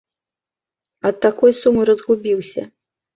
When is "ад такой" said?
1.09-1.51